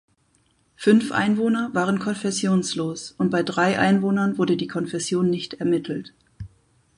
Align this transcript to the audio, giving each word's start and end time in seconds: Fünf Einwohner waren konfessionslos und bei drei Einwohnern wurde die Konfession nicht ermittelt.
Fünf 0.77 1.11
Einwohner 1.11 1.69
waren 1.75 1.99
konfessionslos 1.99 3.11
und 3.19 3.29
bei 3.29 3.43
drei 3.43 3.77
Einwohnern 3.77 4.39
wurde 4.39 4.57
die 4.57 4.65
Konfession 4.65 5.29
nicht 5.29 5.53
ermittelt. 5.53 6.11